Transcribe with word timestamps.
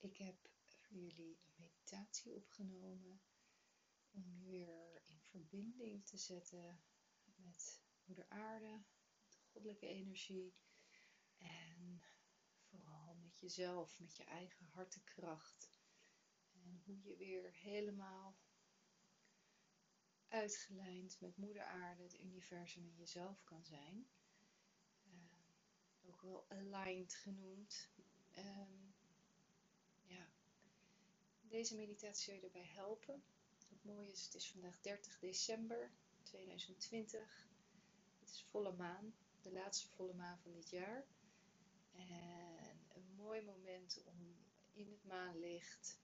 Ik 0.00 0.16
heb 0.16 0.50
voor 0.66 0.96
jullie 0.96 1.38
een 1.44 1.54
meditatie 1.56 2.34
opgenomen 2.34 3.20
om 4.10 4.24
je 4.38 4.44
weer 4.44 5.02
in 5.04 5.20
verbinding 5.20 6.06
te 6.06 6.16
zetten 6.16 6.80
met 7.36 7.82
Moeder 8.04 8.28
Aarde, 8.28 8.82
de 9.28 9.36
goddelijke 9.36 9.86
energie 9.86 10.54
en 11.36 12.02
vooral 12.60 13.14
met 13.14 13.40
jezelf, 13.40 13.98
met 14.00 14.16
je 14.16 14.24
eigen 14.24 14.64
hartekracht. 14.64 15.70
En 16.52 16.82
hoe 16.84 17.02
je 17.02 17.16
weer 17.16 17.52
helemaal 17.52 18.38
uitgelijnd 20.28 21.20
met 21.20 21.36
Moeder 21.36 21.64
Aarde, 21.64 22.02
het 22.02 22.20
universum 22.20 22.84
en 22.84 22.96
jezelf 22.96 23.44
kan 23.44 23.64
zijn. 23.64 24.10
Uh, 25.04 26.08
ook 26.08 26.22
wel 26.22 26.50
aligned 26.50 27.14
genoemd. 27.14 27.90
Ja. 28.28 28.87
Deze 31.58 31.74
meditatie 31.76 32.24
zal 32.24 32.34
je 32.34 32.40
erbij 32.40 32.70
helpen. 32.74 33.22
Het 33.68 33.84
mooie 33.84 34.10
is, 34.10 34.24
het 34.24 34.34
is 34.34 34.50
vandaag 34.50 34.80
30 34.80 35.18
december 35.18 35.90
2020. 36.22 37.48
Het 38.18 38.28
is 38.30 38.42
volle 38.50 38.72
maan, 38.72 39.14
de 39.42 39.52
laatste 39.52 39.88
volle 39.88 40.14
maan 40.14 40.38
van 40.38 40.52
dit 40.52 40.70
jaar. 40.70 41.06
En 41.92 42.80
een 42.94 43.14
mooi 43.16 43.42
moment 43.42 44.02
om 44.04 44.36
in 44.72 44.90
het 44.90 45.04
maanlicht 45.04 45.98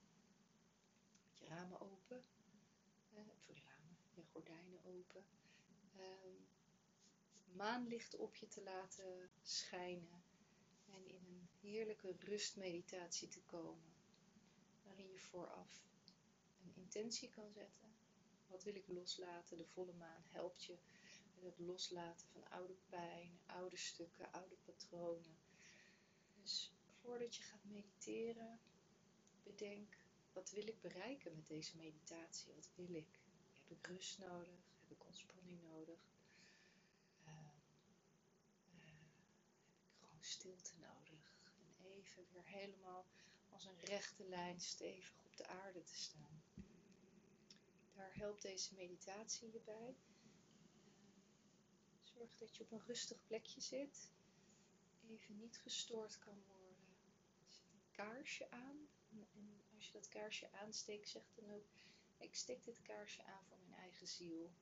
met 1.29 1.39
je 1.39 1.47
ramen 1.47 1.81
open, 1.81 2.25
eh, 3.13 3.23
voor 3.45 3.55
de 3.55 3.61
ramen, 3.61 3.97
je 4.15 4.23
gordijnen 4.33 4.85
open, 4.85 5.25
eh, 5.97 6.07
maanlicht 7.53 8.17
op 8.17 8.37
je 8.37 8.49
te 8.49 8.63
laten 8.63 9.31
schijnen 9.43 10.23
en 10.87 11.07
in 11.09 11.25
een 11.27 11.49
heerlijke 11.61 12.15
rustmeditatie 12.19 13.29
te 13.29 13.43
komen 13.43 13.94
waarin 14.85 15.11
je 15.11 15.21
vooraf 15.21 15.85
een 16.63 16.75
intentie 16.75 17.31
kan 17.31 17.51
zetten. 17.53 17.97
Wat 18.47 18.65
wil 18.65 18.75
ik 18.75 18.89
loslaten? 18.89 19.57
De 19.57 19.67
volle 19.67 19.93
maan 19.93 20.25
helpt 20.29 20.65
je 20.65 20.79
met 21.35 21.45
het 21.45 21.59
loslaten 21.59 22.29
van 22.29 22.49
oude 22.49 22.77
pijn, 22.89 23.41
oude 23.47 23.77
stukken, 23.77 24.33
oude 24.33 24.57
patronen. 24.65 25.37
Dus 26.43 26.73
voordat 27.01 27.37
je 27.37 27.43
gaat 27.43 27.65
mediteren, 27.65 28.61
bedenk, 29.43 29.97
wat 30.33 30.51
wil 30.51 30.67
ik 30.67 30.81
bereiken 30.81 31.35
met 31.35 31.47
deze 31.47 31.77
meditatie? 31.77 32.55
Wat 32.55 32.71
wil 32.75 32.95
ik? 32.95 33.21
Heb 33.53 33.71
ik 33.79 33.87
rust 33.87 34.19
nodig? 34.19 34.75
Heb 34.81 34.91
ik 34.91 35.05
ontspanning 35.05 35.63
nodig? 35.63 35.99
Uh, 37.27 37.33
uh, 38.67 38.95
heb 39.77 39.87
ik 39.89 39.99
gewoon 39.99 40.23
stilte 40.23 40.79
nodig? 40.79 41.37
En 41.79 41.85
even 41.91 42.27
weer 42.33 42.47
helemaal 42.47 43.07
als 43.55 43.65
een 43.65 43.81
rechte 43.85 44.25
lijn 44.25 44.61
stevig 44.61 45.25
op 45.25 45.37
de 45.37 45.47
aarde 45.47 45.83
te 45.83 45.97
staan. 45.97 46.43
Daar 47.95 48.15
helpt 48.15 48.43
deze 48.43 48.75
meditatie 48.75 49.53
je 49.53 49.61
bij. 49.61 49.97
Zorg 52.03 52.37
dat 52.37 52.57
je 52.57 52.63
op 52.63 52.73
een 52.73 52.87
rustig 52.87 53.25
plekje 53.27 53.61
zit. 53.61 54.11
Even 55.09 55.37
niet 55.37 55.59
gestoord 55.59 56.19
kan 56.19 56.43
worden. 56.47 56.77
Zet 57.49 57.71
een 57.73 57.91
kaarsje 57.91 58.51
aan. 58.51 58.89
En 59.11 59.63
als 59.75 59.87
je 59.87 59.93
dat 59.93 60.09
kaarsje 60.09 60.53
aansteekt, 60.53 61.09
zeg 61.09 61.23
dan 61.35 61.51
ook: 61.53 61.67
Ik 62.19 62.35
steek 62.35 62.65
dit 62.65 62.83
kaarsje 62.83 63.25
aan 63.25 63.45
voor 63.45 63.59
mijn 63.59 63.81
eigen 63.81 64.07
ziel. 64.07 64.53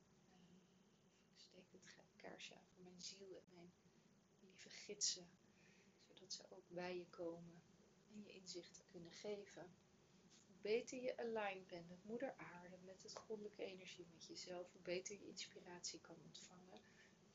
ik 1.33 1.39
steek 1.39 1.71
dit 1.71 1.97
kaarsje 2.17 2.55
aan 2.55 2.67
voor 2.75 2.83
mijn 2.85 3.01
ziel 3.01 3.43
en 3.47 3.55
mijn 3.55 3.73
lieve 4.41 4.71
gidsen. 4.71 5.31
Zodat 6.09 6.33
ze 6.33 6.51
ook 6.51 6.69
bij 6.69 6.97
je 6.97 7.07
komen 7.07 7.63
en 8.13 8.23
je 8.23 8.33
inzichten 8.33 8.87
kunnen 8.87 9.13
geven. 9.13 9.75
Hoe 10.47 10.57
beter 10.61 11.03
je 11.03 11.17
aligned 11.17 11.67
bent 11.67 11.89
met 11.89 12.05
moeder 12.05 12.35
aarde, 12.37 12.77
met 12.85 13.03
het 13.03 13.17
goddelijke 13.17 13.65
energie, 13.65 14.07
met 14.11 14.25
jezelf, 14.25 14.73
hoe 14.73 14.81
beter 14.81 15.19
je 15.19 15.27
inspiratie 15.27 16.01
kan 16.01 16.17
ontvangen 16.25 16.81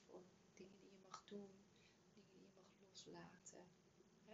voor 0.06 0.22
dingen 0.54 0.80
die 0.80 0.90
je 0.90 0.98
mag 1.02 1.24
doen, 1.26 1.50
dingen 2.14 2.30
die 2.30 2.42
je 2.42 2.48
mag 2.56 2.80
loslaten. 2.80 3.66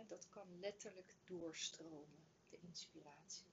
dat 0.07 0.29
kan 0.29 0.59
letterlijk 0.59 1.15
doorstromen, 1.25 2.25
de 2.49 2.57
inspiratie. 2.59 3.51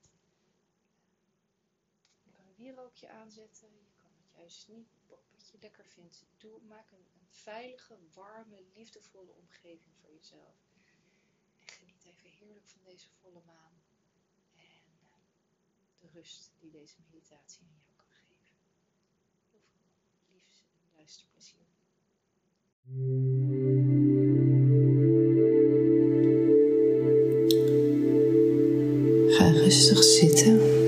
Je 2.23 2.31
kan 2.31 2.47
een 2.47 2.55
wierookje 2.57 3.09
aanzetten, 3.09 3.69
je 3.69 3.93
kan 4.03 4.11
het 4.17 4.31
juist 4.37 4.69
niet, 4.69 4.89
wat 5.07 5.51
je 5.51 5.59
lekker 5.61 5.87
vindt. 5.87 6.25
Doe, 6.39 6.61
maak 6.61 6.91
een, 6.91 7.07
veilige, 7.31 7.99
warme, 8.15 8.65
liefdevolle 8.75 9.33
omgeving 9.33 9.97
voor 10.01 10.13
jezelf 10.13 10.70
heerlijk 12.41 12.69
van 12.69 12.81
deze 12.85 13.09
volle 13.21 13.43
maan 13.47 13.73
en 14.55 14.85
eh, 15.01 15.09
de 16.01 16.07
rust 16.13 16.51
die 16.59 16.71
deze 16.71 16.97
meditatie 17.11 17.63
aan 17.63 17.81
jou 17.83 17.93
kan 17.97 18.11
geven. 18.11 18.57
Heel 19.51 19.61
veel 19.73 19.91
liefs 20.33 20.63
en 20.73 20.81
luisterplezier. 20.97 21.69
Ga 29.37 29.51
rustig 29.51 30.03
zitten. 30.05 30.80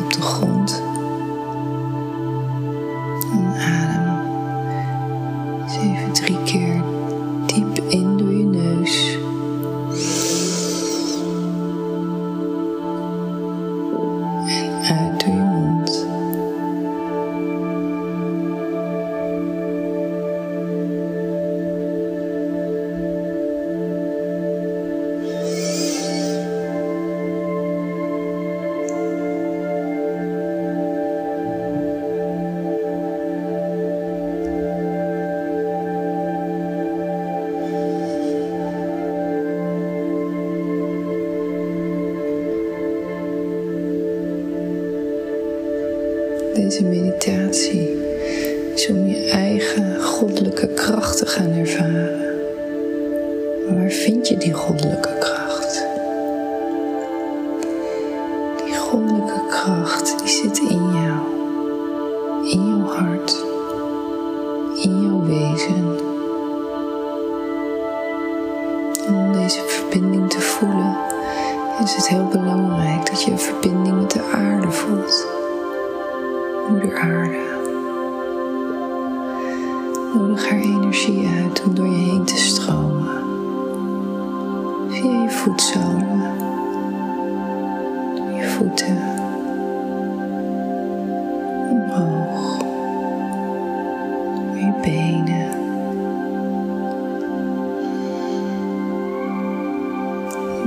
op 0.00 0.12
de 0.12 0.22
grond. 0.22 0.99
Deze 46.70 46.84
meditatie 46.84 47.98
is 48.74 48.88
om 48.88 49.06
je 49.06 49.28
eigen 49.30 50.02
goddelijke 50.02 50.66
kracht 50.66 51.18
te 51.18 51.26
gaan 51.26 51.52
ervaren. 51.52 52.20
waar 53.68 53.90
vind 53.90 54.28
je 54.28 54.36
die 54.36 54.52
goddelijke 54.52 55.18
kracht? 55.18 55.84
Die 58.64 58.74
goddelijke 58.74 59.46
kracht 59.48 60.18
die 60.18 60.28
zit 60.28 60.58
in 60.58 60.92
jou, 60.92 61.20
in 62.50 62.68
jouw 62.68 62.86
hart, 62.86 63.44
in 64.82 65.02
jouw 65.02 65.24
wezen. 65.24 65.98
om 69.08 69.32
deze 69.32 69.62
verbinding 69.66 70.30
te 70.30 70.40
voelen 70.40 70.96
is 71.84 71.94
het 71.94 72.08
heel 72.08 72.24
belangrijk 72.24 72.39
omhoog, 92.00 92.58
je 94.54 94.72
benen. 94.82 95.58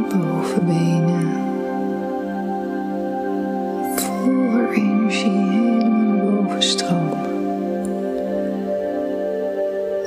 bovenbenen. 0.10 1.42
Voel 3.96 4.50
haar 4.52 4.74
energie 4.74 5.62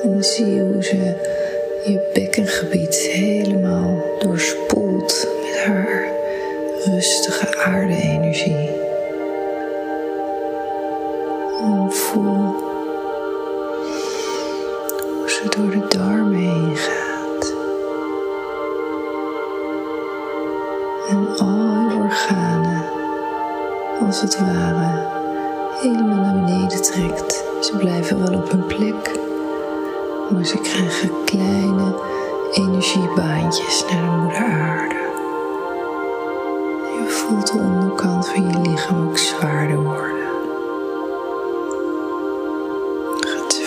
En 0.02 0.24
zie 0.24 0.60
hoe 0.60 0.82
ze 0.82 0.96
je 1.84 2.10
bekkengebied 2.14 2.96
helemaal 2.96 4.02
doorspoelt 4.18 5.28
met 5.42 5.64
haar 5.64 6.08
rustige 6.84 7.56
aarde-energie. 7.56 8.75
Voel 11.88 12.54
hoe 15.14 15.30
ze 15.30 15.46
door 15.56 15.70
de 15.70 15.96
darmen 15.98 16.34
heen 16.34 16.76
gaat. 16.76 17.54
En 21.08 21.28
al 21.38 21.90
je 21.90 21.98
organen, 22.02 22.84
als 24.06 24.20
het 24.20 24.38
ware, 24.40 25.06
helemaal 25.80 26.16
naar 26.16 26.44
beneden 26.44 26.82
trekt. 26.82 27.44
Ze 27.60 27.76
blijven 27.76 28.18
wel 28.18 28.38
op 28.38 28.50
hun 28.50 28.66
plek, 28.66 29.20
maar 30.30 30.44
ze 30.44 30.58
krijgen 30.58 31.10
kleine 31.24 31.94
energiebaantjes 32.52 33.84
naar 33.90 34.02
de 34.02 34.16
moeder 34.16 34.44
aarde. 34.44 34.94
Je 36.98 37.08
voelt 37.08 37.52
de 37.52 37.58
onderkant 37.58 38.28
van 38.28 38.48
je 38.48 38.70
lichaam 38.70 39.08
ook 39.08 39.18
zwaarder 39.18 39.82
worden. 39.82 40.15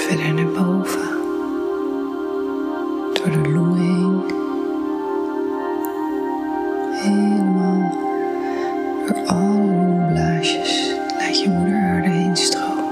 Verder 0.09 0.33
naar 0.33 0.45
boven, 0.45 1.09
door 3.13 3.31
de 3.31 3.49
longen 3.49 3.77
heen, 3.79 4.23
helemaal 6.91 7.91
door 9.07 9.25
alle 9.25 9.65
longblaasjes. 9.65 10.93
Laat 11.17 11.41
je 11.41 11.49
moeder 11.49 11.75
aarde 11.75 12.09
heen 12.09 12.35
stromen. 12.37 12.87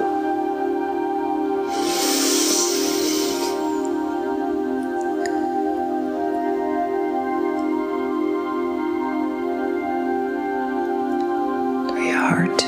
door 11.87 11.99
je 11.99 12.13
hart, 12.13 12.61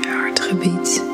je 0.00 0.08
hartgebied, 0.08 1.13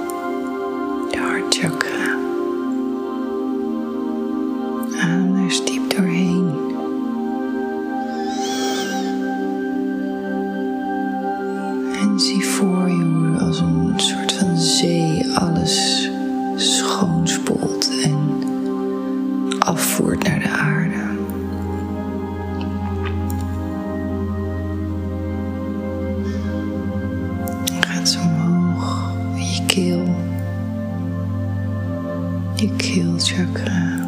je 30.07 30.07
keel, 30.07 30.15
je 32.57 32.69
keelchakra. 32.77 34.00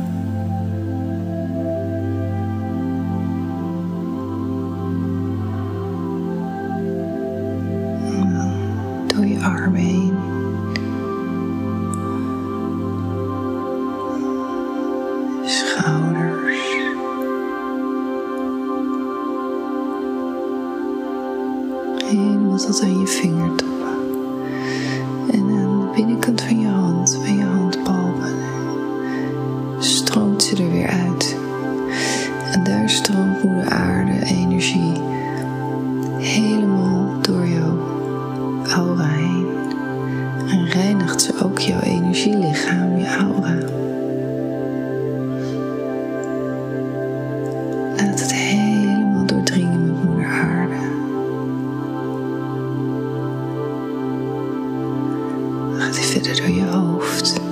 Hoofd. 56.83 57.52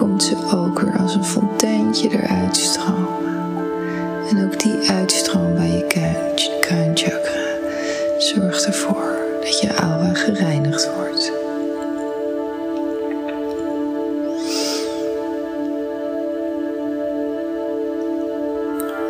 Komt 0.00 0.22
ze 0.22 0.36
ook 0.54 0.80
weer 0.80 0.98
als 0.98 1.14
een 1.14 1.24
fonteintje 1.24 2.08
eruit 2.08 2.56
stromen. 2.56 3.08
En 4.28 4.44
ook 4.44 4.60
die 4.60 4.90
uitstroom 4.90 5.54
bij 5.54 5.70
je 5.70 5.86
kruin- 5.86 6.60
kruinchakra 6.60 7.40
zorgt 8.18 8.64
ervoor 8.64 9.16
dat 9.40 9.60
je 9.60 9.74
aura 9.74 10.14
gereinigd 10.14 10.90
wordt. 10.94 11.32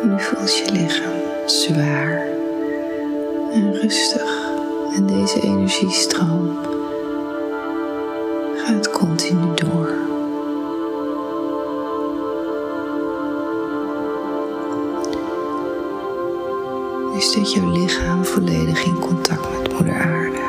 Nu 0.03 0.19
voelt 0.19 0.57
je 0.57 0.71
lichaam 0.71 1.45
zwaar 1.45 2.27
en 3.53 3.73
rustig. 3.73 4.49
En 4.95 5.05
deze 5.05 5.41
energiestroom 5.41 6.57
gaat 8.55 8.89
continu 8.91 9.40
Nu 17.31 17.37
staat 17.37 17.53
jouw 17.53 17.71
lichaam 17.71 18.25
volledig 18.25 18.83
in 18.83 18.99
contact 18.99 19.41
met 19.51 19.73
Moeder 19.73 19.93
Aarde. 19.93 20.39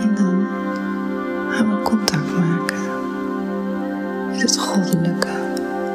En 0.00 0.14
dan 0.14 0.46
gaan 1.50 1.70
we 1.70 1.82
contact 1.82 2.36
maken 2.38 2.78
met 4.30 4.40
het 4.40 4.58
goddelijke, 4.58 5.28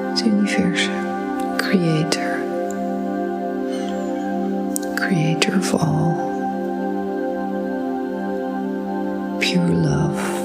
het 0.10 0.26
universum, 0.26 0.94
creator, 1.58 2.38
creator 4.96 5.58
of 5.58 5.74
all, 5.74 6.14
pure 9.38 9.74
love. 9.74 10.42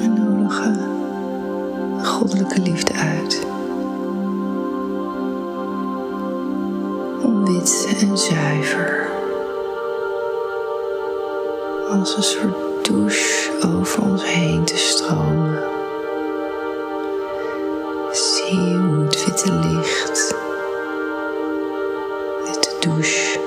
We 0.00 0.06
nodigen 0.06 0.72
de 1.98 2.04
goddelijke 2.04 2.60
liefde 2.60 2.94
uit. 2.94 3.35
En 7.66 8.18
zuiver 8.18 9.10
als 11.88 12.16
een 12.16 12.22
soort 12.22 12.84
douche 12.84 13.50
over 13.66 14.02
ons 14.02 14.24
heen 14.24 14.64
te 14.64 14.76
stromen. 14.76 15.62
Zie 18.10 18.76
hoe 18.76 19.04
het 19.04 19.24
witte 19.24 19.52
licht, 19.52 20.34
witte 22.44 22.76
douche, 22.80 23.40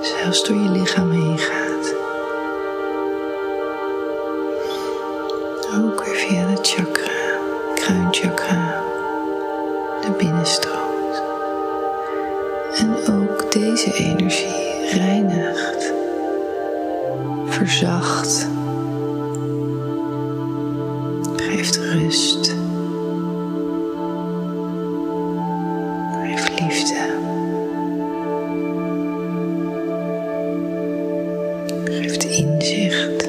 zelfs 0.00 0.44
door 0.44 0.56
je 0.56 0.68
lichaam 0.68 1.10
heen 1.10 1.38
gaat. 1.38 1.94
Ook 5.76 6.04
weer 6.04 6.14
via 6.14 6.54
de 6.54 6.58
chakra, 6.62 7.38
kruinchakra, 7.74 8.82
naar 10.02 10.16
binnen 10.16 10.46
stroomt. 10.46 10.83
En 12.74 12.96
ook 13.14 13.52
deze 13.52 13.94
energie 13.94 14.90
reinigt, 14.92 15.92
verzacht, 17.46 18.48
geeft 21.36 21.76
rust, 21.76 22.54
geeft 26.22 26.60
liefde. 26.60 27.22
Geeft 31.84 32.24
inzicht. 32.24 33.28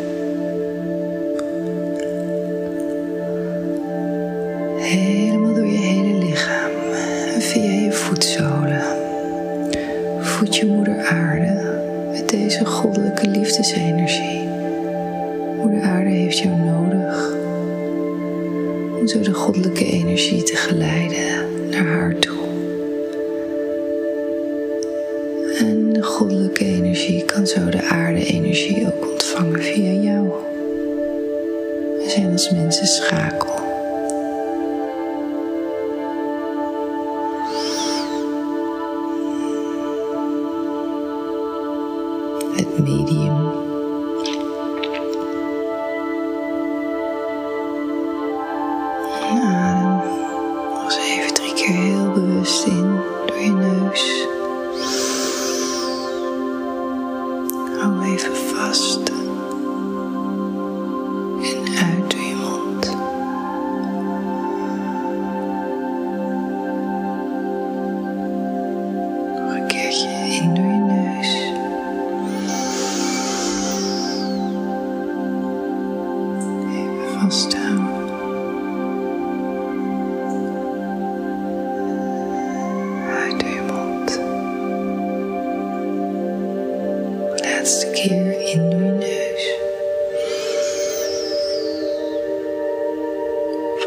Schakel. 32.96 33.54
Het 42.56 42.80
medium. 42.80 43.54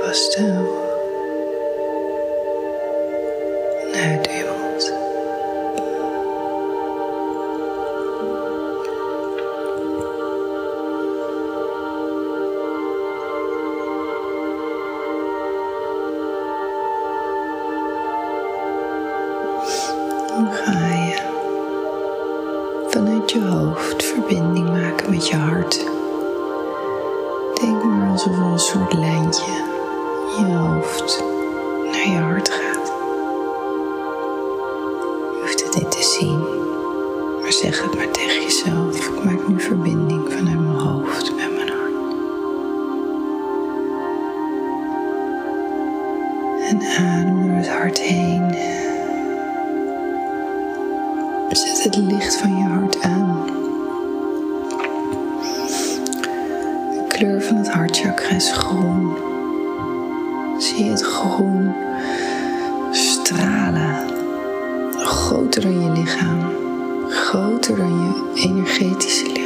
Vasthouden. 0.08 0.78
En 0.82 0.87
hoofd 30.54 31.24
naar 31.92 32.08
je 32.08 32.18
hart 32.18 32.48
gaat. 32.50 32.86
Je 35.32 35.38
hoeft 35.40 35.64
het 35.64 35.74
niet 35.74 35.90
te 35.90 36.02
zien, 36.02 36.38
maar 37.40 37.52
zeg 37.52 37.82
het 37.82 37.94
maar 37.94 38.10
tegen 38.10 38.42
jezelf. 38.42 39.08
Ik 39.08 39.24
maak 39.24 39.48
nu 39.48 39.60
verbinding 39.60 40.32
vanuit 40.32 40.60
mijn 40.60 40.78
hoofd 40.78 41.34
met 41.34 41.54
mijn 41.54 41.68
hart. 41.68 41.92
En 46.68 46.80
adem 46.98 47.46
door 47.46 47.56
het 47.56 47.68
hart 47.68 47.98
heen. 47.98 48.54
Zet 51.50 51.84
het 51.84 51.96
licht 51.96 52.36
van 52.36 52.56
je 52.56 52.64
hart 52.64 53.02
aan. 53.02 53.46
De 56.90 57.04
kleur 57.08 57.42
van 57.42 57.56
het 57.56 57.68
hartchakra 57.70 58.28
is 58.28 58.52
groen. 58.52 58.87
Zie 60.78 60.90
het 60.90 61.02
groen 61.02 61.74
stralen. 62.90 64.06
Groter 64.98 65.62
dan 65.62 65.80
je 65.80 65.90
lichaam. 65.90 66.52
Groter 67.08 67.76
dan 67.76 68.02
je 68.02 68.32
energetische 68.34 69.22
lichaam. 69.26 69.37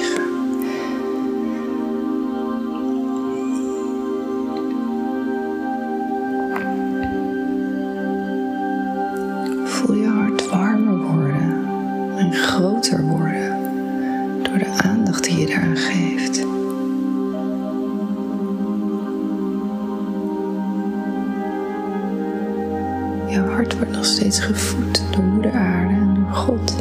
Jouw 23.32 23.48
hart 23.48 23.76
wordt 23.76 23.92
nog 23.92 24.04
steeds 24.04 24.40
gevoed 24.40 25.02
door 25.10 25.24
Moeder 25.24 25.52
Aarde 25.52 25.94
en 25.94 26.14
door 26.14 26.34
God. 26.34 26.76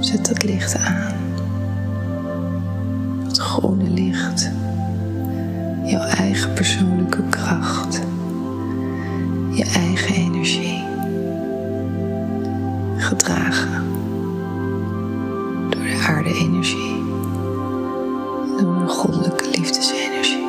Zet 0.00 0.26
dat 0.26 0.42
licht 0.42 0.76
aan. 0.76 1.14
Dat 3.24 3.38
groene 3.38 3.90
licht. 3.90 4.50
Jouw 5.84 6.04
eigen 6.04 6.52
persoonlijke 6.52 7.22
kracht. 7.30 8.00
Je 9.50 9.64
eigen 9.64 10.14
energie. 10.14 10.84
Gedragen 12.96 13.84
door 15.70 15.82
de 15.82 16.04
aarde-energie. 16.08 17.04
Door 18.60 18.78
de 18.78 18.88
goddelijke 18.88 19.35
liefdesenergie. 19.56 20.46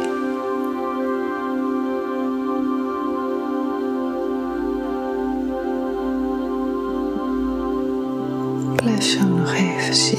Blijf 8.75 9.03
zo 9.03 9.23
nog 9.27 9.53
even. 9.53 10.16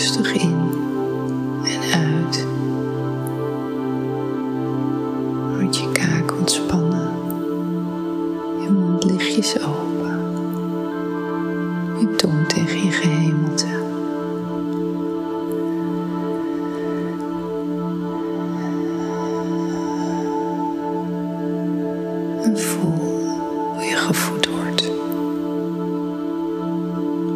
Rustig 0.00 0.32
in 0.32 0.72
en 1.64 1.82
uit. 1.82 2.46
Houd 5.56 5.76
je 5.76 5.92
kaak 5.92 6.38
ontspannen. 6.38 7.12
Je 8.62 8.70
mond 8.70 9.04
lichtjes 9.04 9.56
open. 9.58 10.18
Je 11.98 12.14
tong 12.16 12.48
tegen 12.48 12.84
je 12.84 12.90
gehemelte. 12.90 13.66
En 22.42 22.58
voel 22.58 23.28
hoe 23.74 23.84
je 23.84 23.96
gevoed 23.96 24.48
wordt. 24.48 24.86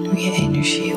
Hoe 0.09 0.21
je 0.21 0.33
energie 0.33 0.94